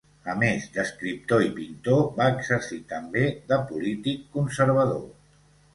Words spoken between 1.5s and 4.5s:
pintor va exercir també de polític